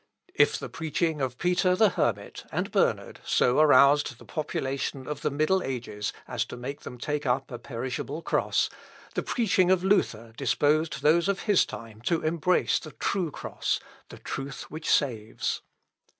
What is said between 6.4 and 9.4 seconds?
to make them take up a perishable cross, the